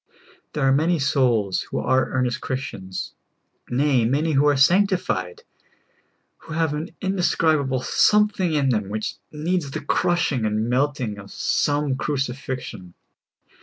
[0.27, 3.13] * There are many souls w^ho are earnest Christians—
[3.69, 5.43] nay, man}^ who are sanctified—
[6.37, 11.89] who have an indescribable something in them which needs the crushing and melting of some
[11.93, 12.93] great cru cifixion.